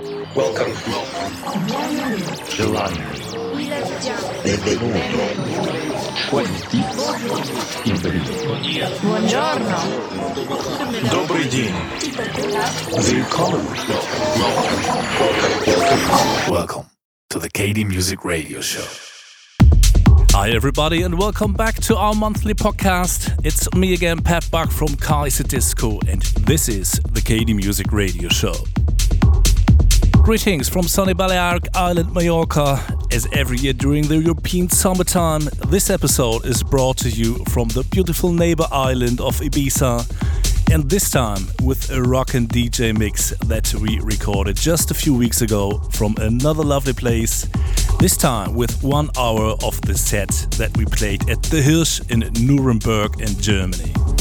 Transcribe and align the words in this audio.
Welcome. 0.00 0.72
Giovanni. 2.48 3.00
Benvenuto. 7.84 8.30
Buongiorno. 9.02 9.76
Добрый 11.10 11.44
день. 11.50 11.74
Welcome. 12.88 13.66
Welcome 16.48 16.86
to 17.28 17.38
the 17.38 17.50
KD 17.50 17.84
Music 17.84 18.24
Radio 18.24 18.62
Show. 18.62 18.86
Hi, 20.32 20.48
everybody, 20.50 21.02
and 21.02 21.18
welcome 21.18 21.52
back 21.52 21.74
to 21.82 21.96
our 21.96 22.14
monthly 22.14 22.54
podcast. 22.54 23.38
It's 23.44 23.70
me 23.74 23.92
again, 23.92 24.22
Pat 24.22 24.48
Buck 24.50 24.70
from 24.70 24.88
Kaiserdisco, 24.96 26.00
and 26.08 26.22
this 26.46 26.70
is 26.70 26.92
the 27.12 27.20
KD 27.20 27.54
Music 27.54 27.92
Radio 27.92 28.30
Show. 28.30 28.54
Greetings 30.30 30.68
from 30.68 30.84
sunny 30.84 31.12
Balearic 31.12 31.66
Island, 31.74 32.14
Mallorca. 32.14 32.78
As 33.10 33.26
every 33.32 33.58
year 33.58 33.72
during 33.72 34.06
the 34.06 34.16
European 34.16 34.68
summertime, 34.68 35.48
this 35.66 35.90
episode 35.90 36.46
is 36.46 36.62
brought 36.62 36.98
to 36.98 37.10
you 37.10 37.44
from 37.46 37.66
the 37.70 37.82
beautiful 37.90 38.32
neighbor 38.32 38.66
island 38.70 39.20
of 39.20 39.40
Ibiza, 39.40 40.08
and 40.72 40.88
this 40.88 41.10
time 41.10 41.48
with 41.64 41.90
a 41.90 42.00
rockin' 42.00 42.46
DJ 42.46 42.96
mix 42.96 43.30
that 43.46 43.74
we 43.74 43.98
recorded 44.04 44.54
just 44.54 44.92
a 44.92 44.94
few 44.94 45.14
weeks 45.16 45.42
ago 45.42 45.80
from 45.90 46.14
another 46.18 46.62
lovely 46.62 46.92
place. 46.92 47.48
This 47.98 48.16
time 48.16 48.54
with 48.54 48.84
one 48.84 49.10
hour 49.18 49.56
of 49.64 49.80
the 49.80 49.98
set 49.98 50.30
that 50.58 50.70
we 50.76 50.84
played 50.84 51.28
at 51.28 51.42
the 51.42 51.60
Hirsch 51.60 52.00
in 52.08 52.20
Nuremberg 52.46 53.20
in 53.20 53.36
Germany. 53.40 54.19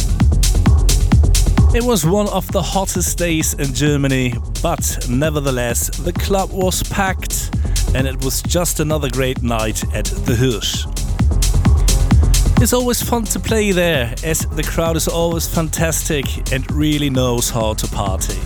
It 1.71 1.83
was 1.83 2.03
one 2.03 2.27
of 2.29 2.51
the 2.51 2.63
hottest 2.63 3.19
days 3.19 3.53
in 3.53 3.75
Germany, 3.75 4.33
but 4.63 5.07
nevertheless, 5.07 5.95
the 5.97 6.11
club 6.11 6.49
was 6.51 6.81
packed 6.81 7.55
and 7.93 8.07
it 8.07 8.25
was 8.25 8.41
just 8.41 8.79
another 8.79 9.07
great 9.07 9.43
night 9.43 9.83
at 9.95 10.05
the 10.05 10.35
Hirsch. 10.35 10.87
It's 12.59 12.73
always 12.73 13.03
fun 13.03 13.23
to 13.25 13.39
play 13.39 13.71
there, 13.71 14.15
as 14.23 14.39
the 14.39 14.63
crowd 14.63 14.95
is 14.95 15.07
always 15.07 15.47
fantastic 15.47 16.25
and 16.51 16.69
really 16.71 17.11
knows 17.11 17.51
how 17.51 17.75
to 17.75 17.87
party. 17.87 18.39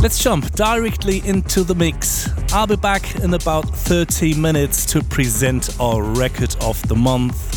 Let's 0.00 0.22
jump 0.22 0.50
directly 0.52 1.20
into 1.26 1.62
the 1.62 1.74
mix. 1.74 2.30
I'll 2.54 2.66
be 2.66 2.76
back 2.76 3.16
in 3.16 3.34
about 3.34 3.68
30 3.68 4.34
minutes 4.34 4.86
to 4.86 5.02
present 5.02 5.78
our 5.78 6.02
record 6.02 6.56
of 6.62 6.80
the 6.88 6.96
month. 6.96 7.55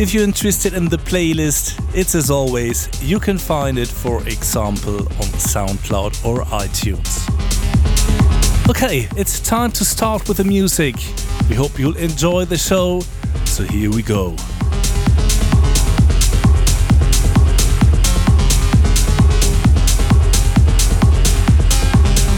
If 0.00 0.14
you're 0.14 0.24
interested 0.24 0.72
in 0.72 0.88
the 0.88 0.96
playlist, 0.96 1.78
it's 1.94 2.14
as 2.14 2.30
always, 2.30 2.88
you 3.02 3.20
can 3.20 3.36
find 3.36 3.76
it, 3.76 3.86
for 3.86 4.26
example, 4.26 5.00
on 5.00 5.28
SoundCloud 5.36 6.24
or 6.24 6.42
iTunes. 6.44 7.28
Okay, 8.70 9.08
it's 9.14 9.40
time 9.40 9.70
to 9.72 9.84
start 9.84 10.26
with 10.26 10.38
the 10.38 10.44
music. 10.44 10.94
We 11.50 11.54
hope 11.54 11.78
you'll 11.78 11.98
enjoy 11.98 12.46
the 12.46 12.56
show, 12.56 13.02
so 13.44 13.62
here 13.64 13.90
we 13.90 14.00
go. 14.00 14.30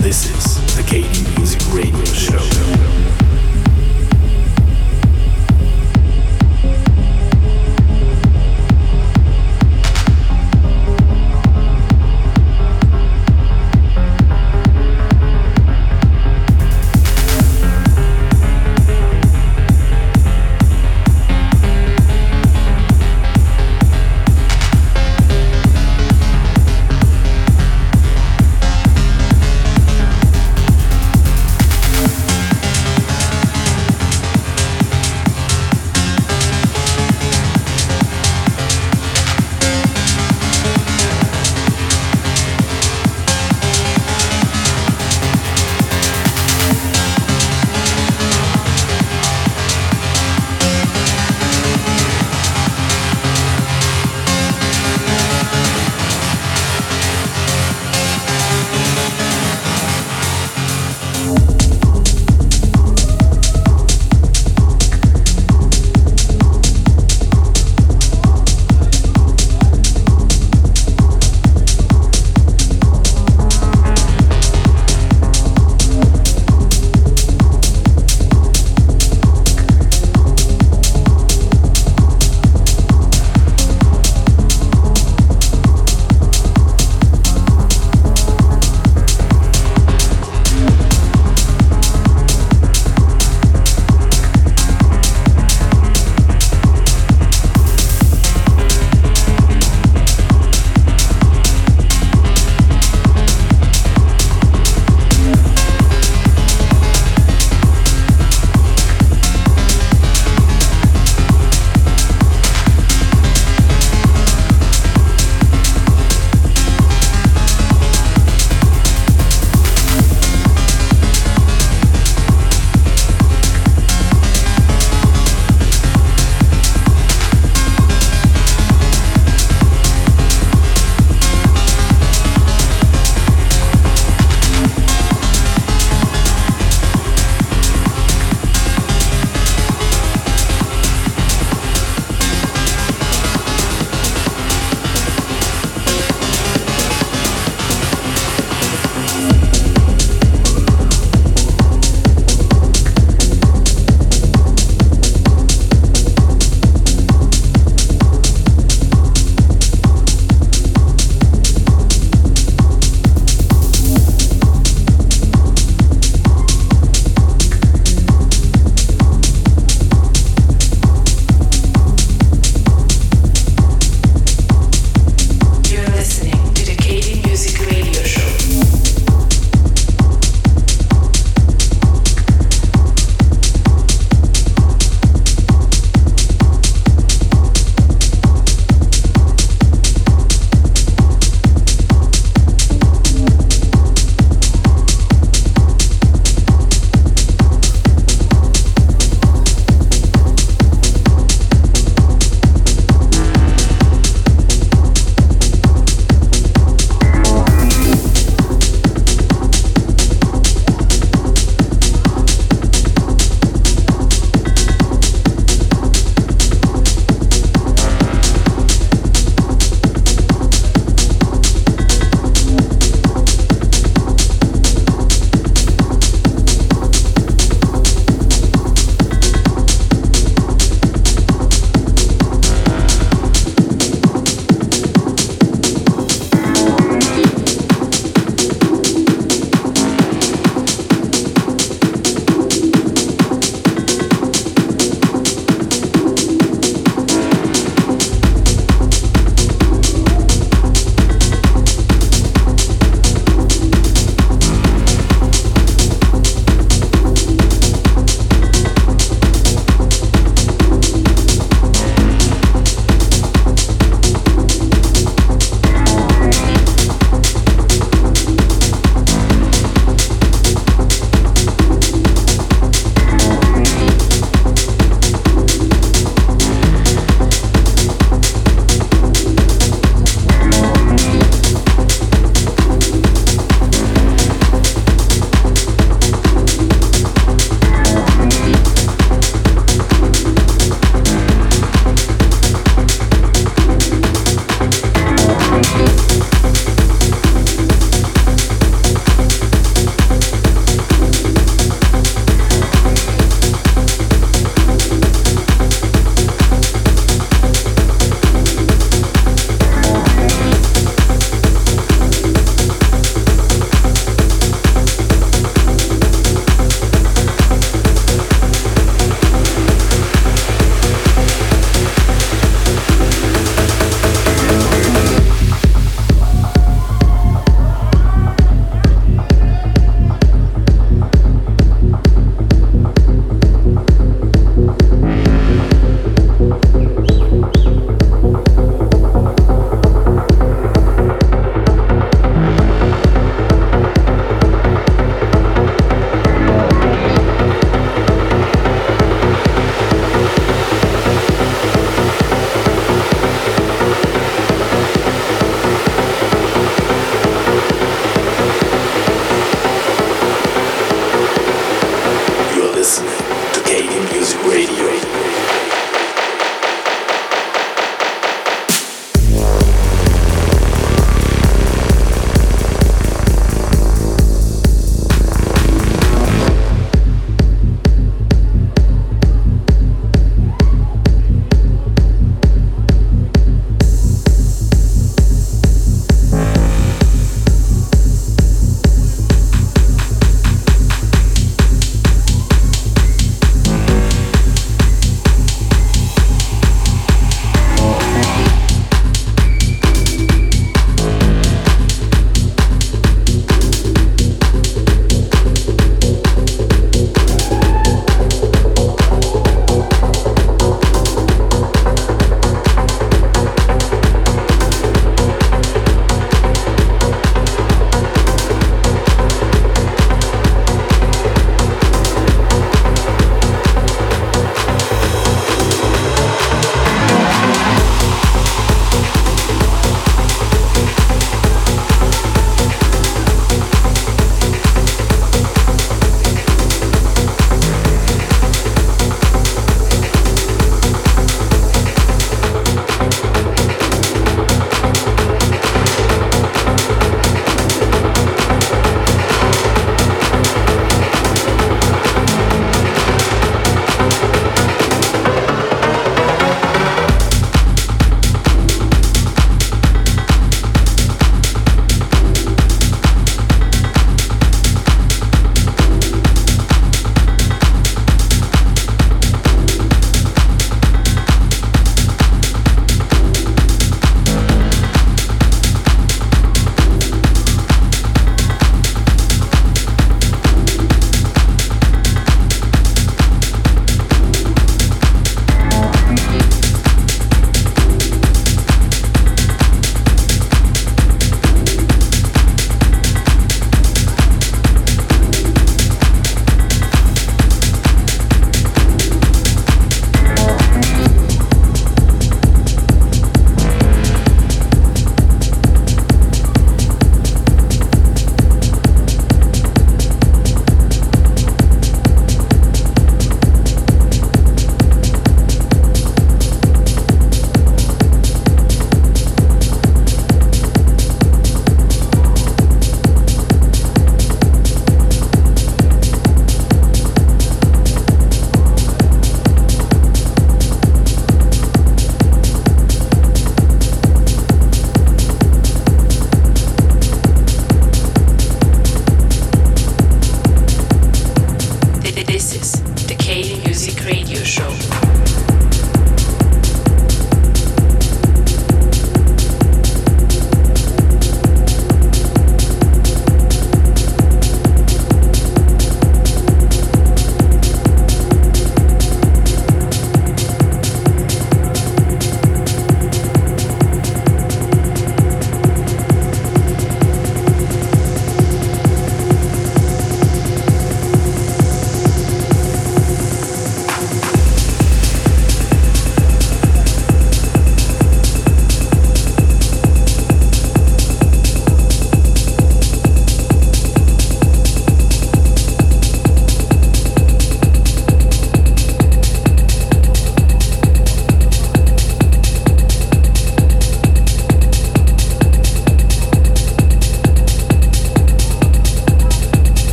This 0.00 0.30
is 0.30 0.76
the 0.76 0.82
KD 0.82 1.36
Music 1.36 1.60
Radio 1.74 2.04
Show. 2.06 2.59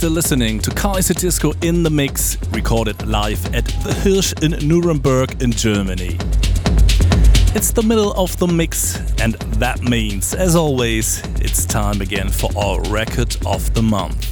Still 0.00 0.12
listening 0.12 0.60
to 0.60 0.70
Kaiserdisco 0.70 1.62
in 1.62 1.82
the 1.82 1.90
Mix, 1.90 2.38
recorded 2.52 3.06
live 3.06 3.44
at 3.54 3.66
the 3.84 3.92
Hirsch 4.02 4.32
in 4.40 4.52
Nuremberg 4.66 5.42
in 5.42 5.52
Germany. 5.52 6.16
It's 7.54 7.70
the 7.70 7.82
middle 7.82 8.14
of 8.14 8.34
the 8.38 8.46
mix, 8.46 8.96
and 9.20 9.34
that 9.60 9.82
means, 9.82 10.32
as 10.32 10.56
always, 10.56 11.20
it's 11.42 11.66
time 11.66 12.00
again 12.00 12.30
for 12.30 12.48
our 12.56 12.80
record 12.88 13.36
of 13.44 13.74
the 13.74 13.82
month. 13.82 14.26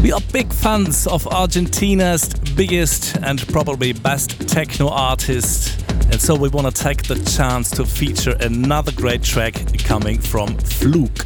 We 0.00 0.12
are 0.12 0.20
big 0.32 0.52
fans 0.52 1.08
of 1.08 1.26
Argentina's 1.26 2.32
biggest 2.54 3.16
and 3.16 3.44
probably 3.48 3.92
best 3.92 4.48
techno 4.48 4.90
artist, 4.90 5.84
and 6.12 6.22
so 6.22 6.36
we 6.36 6.50
want 6.50 6.72
to 6.72 6.82
take 6.84 7.02
the 7.02 7.16
chance 7.36 7.70
to 7.70 7.84
feature 7.84 8.36
another 8.38 8.92
great 8.92 9.24
track 9.24 9.54
coming 9.82 10.20
from 10.20 10.50
Flug. 10.50 11.25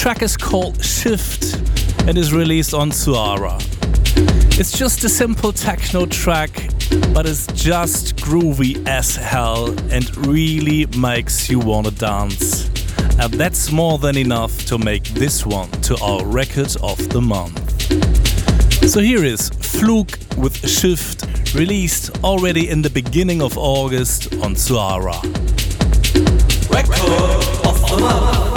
Track 0.00 0.22
is 0.22 0.34
called 0.34 0.82
Shift 0.82 1.56
and 2.08 2.16
is 2.16 2.32
released 2.32 2.72
on 2.72 2.90
Suara. 2.90 3.60
It's 4.58 4.72
just 4.72 5.04
a 5.04 5.10
simple 5.10 5.52
techno 5.52 6.06
track, 6.06 6.70
but 7.12 7.26
it's 7.26 7.46
just 7.48 8.16
groovy 8.16 8.82
as 8.88 9.14
hell 9.14 9.68
and 9.90 10.26
really 10.26 10.86
makes 10.96 11.50
you 11.50 11.58
wanna 11.58 11.90
dance. 11.90 12.70
And 13.18 13.34
that's 13.34 13.70
more 13.70 13.98
than 13.98 14.16
enough 14.16 14.64
to 14.68 14.78
make 14.78 15.04
this 15.08 15.44
one 15.44 15.70
to 15.82 15.98
our 15.98 16.24
record 16.24 16.74
of 16.82 16.96
the 17.10 17.20
month. 17.20 17.82
So 18.88 19.00
here 19.00 19.22
is 19.22 19.50
Flug 19.50 20.16
with 20.38 20.66
Shift, 20.66 21.54
released 21.54 22.24
already 22.24 22.70
in 22.70 22.80
the 22.80 22.88
beginning 22.88 23.42
of 23.42 23.58
August 23.58 24.32
on 24.36 24.54
Suara. 24.54 25.20
Record 26.70 27.66
of 27.66 27.90
the 27.90 27.98
month. 28.00 28.49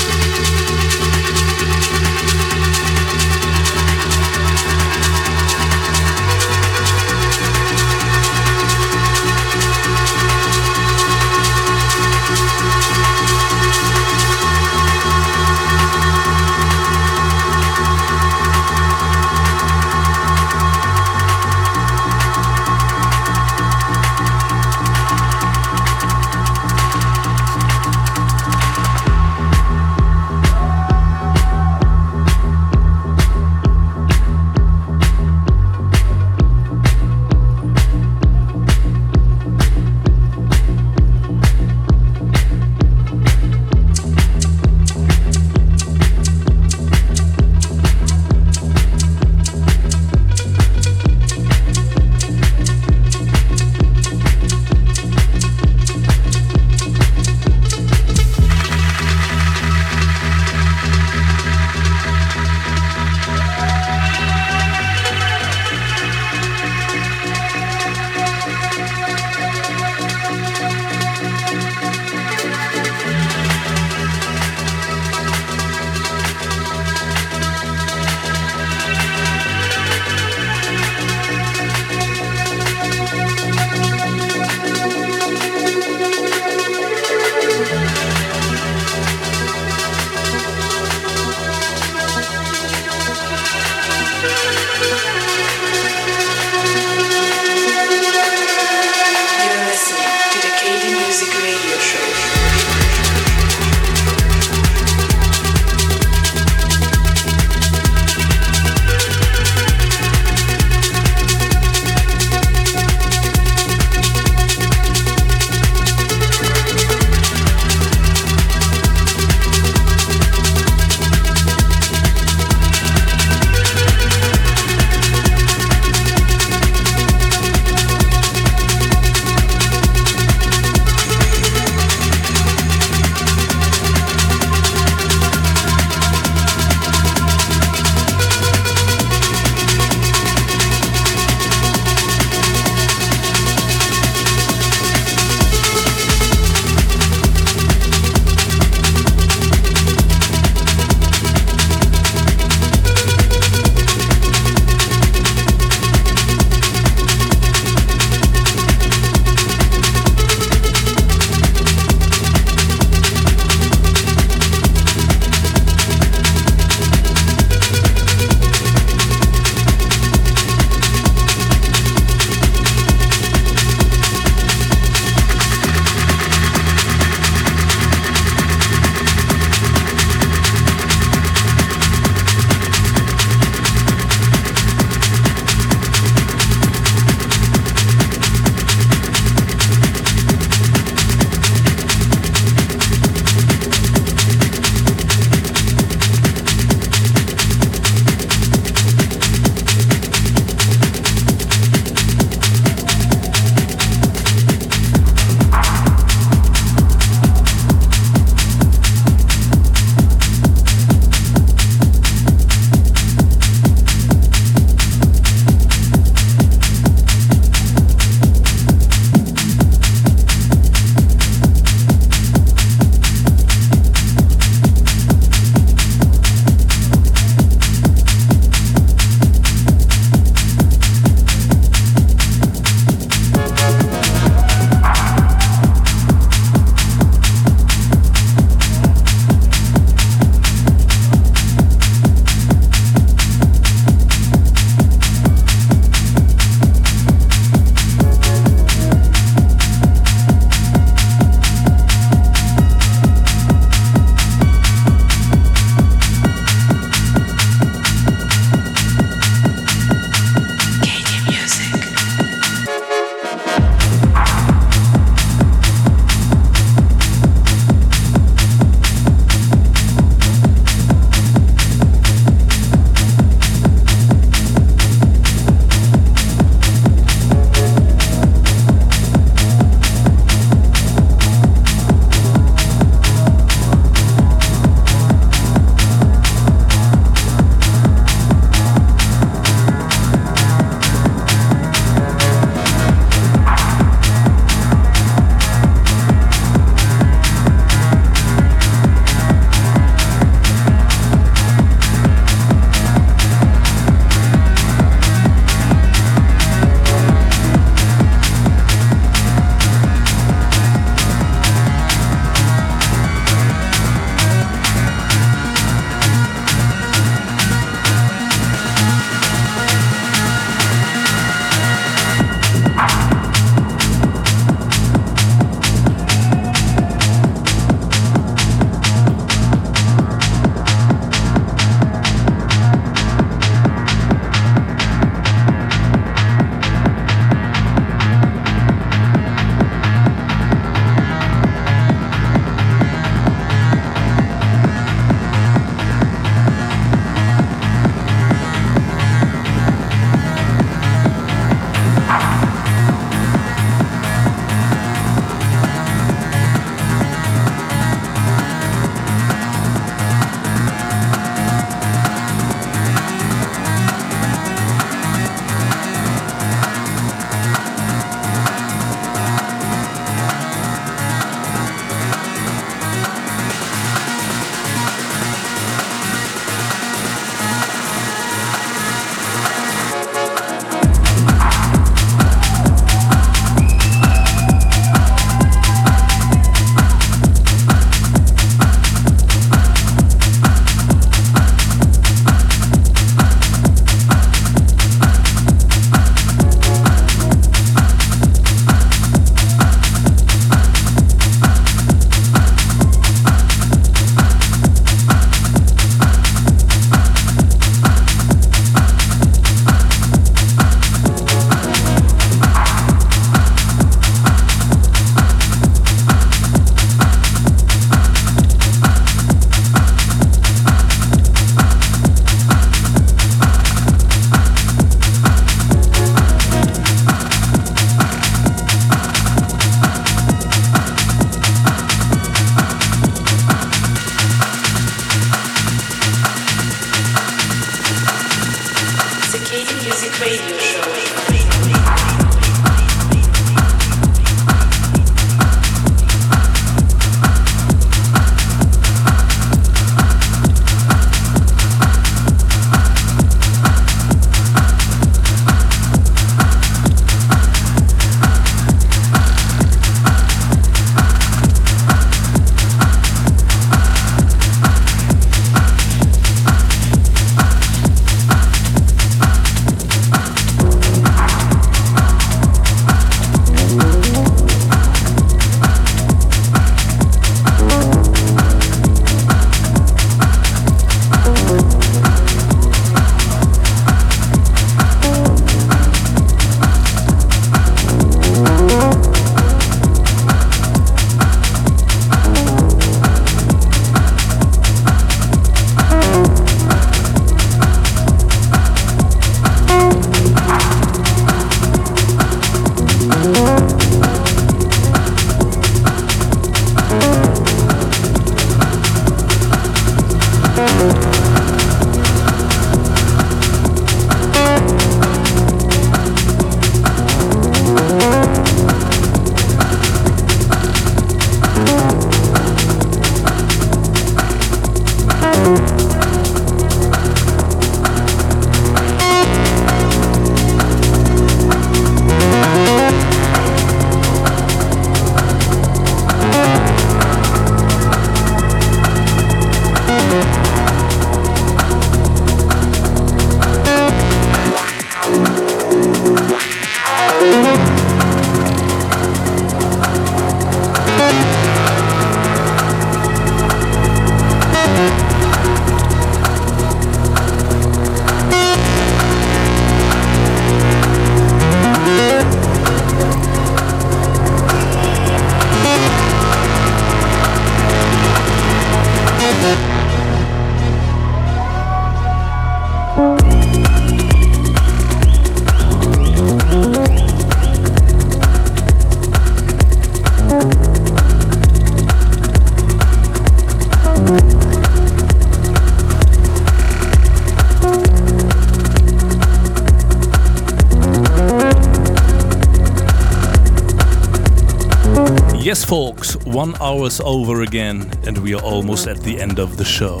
One 596.36 596.54
hour 596.60 596.86
is 596.86 597.00
over 597.00 597.40
again, 597.40 597.90
and 598.06 598.18
we 598.18 598.34
are 598.34 598.42
almost 598.42 598.86
at 598.86 598.98
the 598.98 599.18
end 599.18 599.38
of 599.38 599.56
the 599.56 599.64
show. 599.64 600.00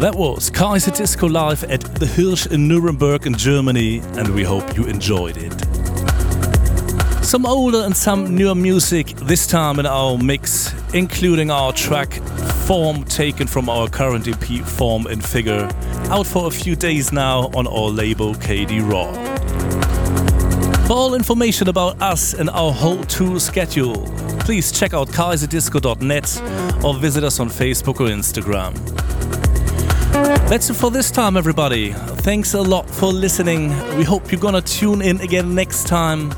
That 0.00 0.16
was 0.16 0.50
Kaiserdisco 0.50 1.30
Live 1.30 1.62
at 1.62 1.82
the 1.94 2.06
Hirsch 2.06 2.48
in 2.48 2.66
Nuremberg 2.66 3.24
in 3.24 3.34
Germany, 3.34 4.00
and 4.16 4.34
we 4.34 4.42
hope 4.42 4.76
you 4.76 4.86
enjoyed 4.86 5.36
it. 5.36 5.54
Some 7.24 7.46
older 7.46 7.82
and 7.84 7.96
some 7.96 8.34
newer 8.34 8.56
music 8.56 9.14
this 9.18 9.46
time 9.46 9.78
in 9.78 9.86
our 9.86 10.18
mix, 10.18 10.74
including 10.92 11.52
our 11.52 11.72
track 11.72 12.14
Form 12.66 13.04
taken 13.04 13.46
from 13.46 13.68
our 13.68 13.88
current 13.88 14.26
EP 14.26 14.66
Form 14.66 15.06
and 15.06 15.24
Figure, 15.24 15.70
out 16.10 16.26
for 16.26 16.48
a 16.48 16.50
few 16.50 16.74
days 16.74 17.12
now 17.12 17.48
on 17.54 17.68
our 17.68 17.90
label 17.90 18.34
KD 18.34 18.80
Raw. 18.90 19.12
For 20.88 20.94
all 20.94 21.14
information 21.14 21.68
about 21.68 22.02
us 22.02 22.34
and 22.34 22.50
our 22.50 22.72
whole 22.72 23.04
tour 23.04 23.38
schedule, 23.38 24.04
please 24.50 24.72
check 24.72 24.92
out 24.94 25.06
kaiserdisco.net 25.06 26.84
or 26.84 26.92
visit 26.94 27.22
us 27.22 27.38
on 27.38 27.48
Facebook 27.48 28.00
or 28.00 28.08
Instagram. 28.08 28.74
That's 30.48 30.68
it 30.70 30.74
for 30.74 30.90
this 30.90 31.12
time, 31.12 31.36
everybody. 31.36 31.92
Thanks 32.26 32.54
a 32.54 32.60
lot 32.60 32.90
for 32.90 33.12
listening. 33.12 33.68
We 33.96 34.02
hope 34.02 34.32
you're 34.32 34.40
gonna 34.40 34.60
tune 34.60 35.02
in 35.02 35.20
again 35.20 35.54
next 35.54 35.86
time. 35.86 36.34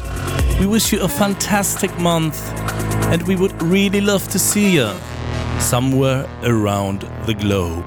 We 0.60 0.66
wish 0.66 0.92
you 0.92 1.00
a 1.00 1.08
fantastic 1.08 1.90
month, 1.98 2.38
and 3.10 3.22
we 3.22 3.34
would 3.34 3.62
really 3.62 4.02
love 4.02 4.28
to 4.28 4.38
see 4.38 4.74
you 4.74 4.92
somewhere 5.58 6.28
around 6.42 7.08
the 7.24 7.32
globe. 7.32 7.86